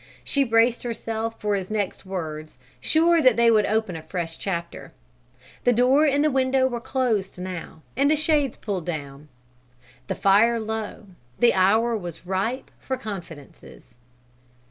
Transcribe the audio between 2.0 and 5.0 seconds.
words, sure that they would open a fresh chapter.